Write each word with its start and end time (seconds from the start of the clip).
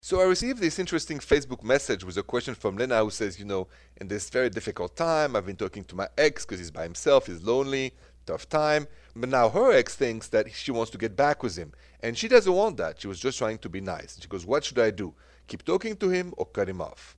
So 0.00 0.20
I 0.20 0.24
received 0.24 0.60
this 0.60 0.78
interesting 0.78 1.18
Facebook 1.18 1.62
message 1.62 2.04
with 2.04 2.16
a 2.16 2.22
question 2.22 2.54
from 2.54 2.76
Lena 2.76 3.02
who 3.02 3.10
says, 3.10 3.38
you 3.38 3.44
know, 3.44 3.68
in 3.96 4.08
this 4.08 4.30
very 4.30 4.50
difficult 4.50 4.96
time, 4.96 5.36
I've 5.36 5.46
been 5.46 5.56
talking 5.56 5.84
to 5.84 5.96
my 5.96 6.08
ex 6.16 6.44
because 6.44 6.58
he's 6.58 6.70
by 6.70 6.84
himself, 6.84 7.26
he's 7.26 7.42
lonely, 7.42 7.92
tough 8.26 8.48
time. 8.48 8.86
But 9.14 9.28
now 9.28 9.48
her 9.48 9.72
ex 9.72 9.96
thinks 9.96 10.28
that 10.28 10.50
she 10.52 10.70
wants 10.70 10.90
to 10.92 10.98
get 10.98 11.16
back 11.16 11.42
with 11.42 11.56
him. 11.56 11.72
And 12.00 12.16
she 12.16 12.28
doesn't 12.28 12.52
want 12.52 12.76
that. 12.78 13.00
She 13.00 13.08
was 13.08 13.20
just 13.20 13.38
trying 13.38 13.58
to 13.58 13.68
be 13.68 13.80
nice. 13.80 14.18
She 14.20 14.28
goes, 14.28 14.46
What 14.46 14.64
should 14.64 14.78
I 14.78 14.90
do? 14.90 15.14
Keep 15.46 15.64
talking 15.64 15.96
to 15.96 16.08
him 16.08 16.32
or 16.36 16.46
cut 16.46 16.68
him 16.68 16.80
off? 16.80 17.16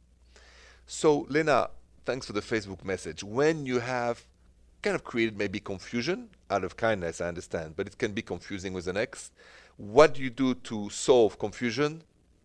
So, 0.87 1.27
Lena, 1.29 1.71
thanks 2.05 2.27
for 2.27 2.33
the 2.33 2.41
Facebook 2.41 2.85
message. 2.85 3.23
When 3.23 3.67
you 3.67 3.81
have 3.81 4.25
kind 4.83 4.97
of 4.97 5.05
created 5.05 5.39
maybe 5.39 5.61
confusion 5.61 6.29
out 6.51 6.65
of 6.65 6.77
kindness, 6.77 7.21
I 7.21 7.29
understand, 7.29 7.77
but 7.77 7.87
it 7.87 7.99
can 7.99 8.13
be 8.13 8.23
confusing 8.23 8.73
with 8.73 8.89
an 8.89 8.97
ex. 8.97 9.31
What 9.77 10.15
do 10.15 10.23
you 10.23 10.31
do 10.31 10.55
to 10.55 10.91
solve 10.91 11.39
confusion? 11.39 12.03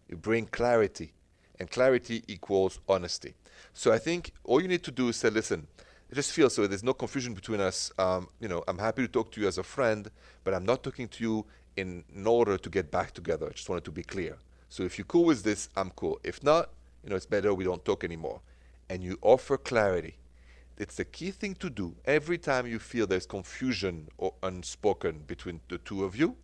You 0.07 0.17
bring 0.17 0.45
clarity, 0.45 1.13
and 1.59 1.69
clarity 1.69 2.23
equals 2.27 2.79
honesty. 2.87 3.35
So 3.73 3.91
I 3.91 3.97
think 3.97 4.31
all 4.43 4.61
you 4.61 4.67
need 4.67 4.83
to 4.83 4.91
do 4.91 5.09
is 5.09 5.17
say, 5.17 5.29
listen, 5.29 5.67
I 6.11 6.15
just 6.15 6.31
feel 6.31 6.49
so 6.49 6.65
there's 6.67 6.83
no 6.83 6.93
confusion 6.93 7.33
between 7.33 7.59
us. 7.59 7.91
Um, 7.99 8.29
you 8.39 8.47
know, 8.47 8.63
I'm 8.67 8.77
happy 8.77 9.01
to 9.01 9.07
talk 9.07 9.31
to 9.33 9.41
you 9.41 9.47
as 9.47 9.57
a 9.57 9.63
friend, 9.63 10.09
but 10.43 10.53
I'm 10.53 10.65
not 10.65 10.83
talking 10.83 11.07
to 11.09 11.23
you 11.23 11.45
in, 11.75 12.05
in 12.15 12.25
order 12.25 12.57
to 12.57 12.69
get 12.69 12.91
back 12.91 13.11
together. 13.13 13.47
I 13.47 13.51
just 13.51 13.67
wanted 13.67 13.83
to 13.85 13.91
be 13.91 14.03
clear. 14.03 14.37
So 14.69 14.83
if 14.83 14.97
you're 14.97 15.05
cool 15.05 15.25
with 15.25 15.43
this, 15.43 15.69
I'm 15.75 15.89
cool. 15.91 16.19
If 16.23 16.43
not, 16.43 16.69
you 17.03 17.09
know, 17.09 17.15
it's 17.15 17.25
better 17.25 17.53
we 17.53 17.65
don't 17.65 17.83
talk 17.83 18.03
anymore. 18.03 18.41
And 18.89 19.03
you 19.03 19.17
offer 19.21 19.57
clarity. 19.57 20.17
It's 20.77 20.95
the 20.95 21.05
key 21.05 21.31
thing 21.31 21.55
to 21.55 21.69
do. 21.69 21.95
Every 22.05 22.37
time 22.37 22.67
you 22.67 22.79
feel 22.79 23.07
there's 23.07 23.25
confusion 23.25 24.07
or 24.17 24.33
unspoken 24.43 25.23
between 25.27 25.59
the 25.69 25.79
two 25.79 26.03
of 26.03 26.15
you, 26.15 26.37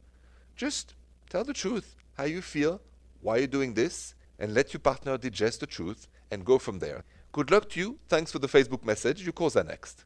just 0.56 0.96
tell 1.30 1.44
the 1.44 1.54
truth, 1.54 1.96
how 2.18 2.26
you 2.26 2.42
feel, 2.42 2.82
why 3.24 3.38
are 3.38 3.40
you're 3.40 3.48
doing 3.48 3.74
this, 3.74 4.14
and 4.38 4.54
let 4.54 4.74
your 4.74 4.82
partner 4.82 5.18
digest 5.18 5.62
the 5.62 5.66
truth 5.66 6.08
and 6.30 6.46
go 6.46 6.60
from 6.60 6.80
there. 6.80 7.04
Good 7.32 7.50
luck 7.50 7.70
to 7.70 7.80
you. 7.80 8.00
Thanks 8.10 8.32
for 8.32 8.40
the 8.40 8.48
Facebook 8.48 8.84
message. 8.86 9.24
Your 9.24 9.34
calls 9.34 9.56
are 9.56 9.64
next. 9.64 10.06